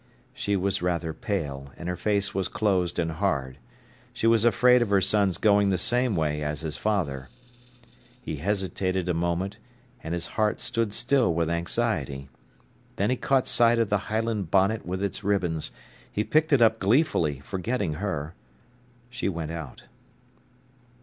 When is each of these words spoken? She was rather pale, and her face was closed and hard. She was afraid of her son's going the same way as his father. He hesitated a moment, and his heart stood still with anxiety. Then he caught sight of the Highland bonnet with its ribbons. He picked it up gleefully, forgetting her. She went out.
She 0.33 0.55
was 0.55 0.81
rather 0.81 1.13
pale, 1.13 1.71
and 1.77 1.87
her 1.87 1.95
face 1.95 2.33
was 2.33 2.47
closed 2.47 2.97
and 2.97 3.11
hard. 3.11 3.59
She 4.13 4.25
was 4.25 4.43
afraid 4.43 4.81
of 4.81 4.89
her 4.89 4.99
son's 4.99 5.37
going 5.37 5.69
the 5.69 5.77
same 5.77 6.15
way 6.15 6.41
as 6.41 6.61
his 6.61 6.75
father. 6.75 7.29
He 8.19 8.37
hesitated 8.37 9.07
a 9.07 9.13
moment, 9.13 9.57
and 10.03 10.15
his 10.15 10.25
heart 10.27 10.59
stood 10.59 10.91
still 10.91 11.31
with 11.31 11.51
anxiety. 11.51 12.29
Then 12.95 13.11
he 13.11 13.15
caught 13.15 13.45
sight 13.45 13.77
of 13.77 13.89
the 13.89 13.99
Highland 14.09 14.49
bonnet 14.49 14.87
with 14.87 15.03
its 15.03 15.23
ribbons. 15.23 15.69
He 16.11 16.23
picked 16.23 16.51
it 16.51 16.63
up 16.63 16.79
gleefully, 16.79 17.39
forgetting 17.43 17.93
her. 18.01 18.33
She 19.11 19.29
went 19.29 19.51
out. 19.51 19.83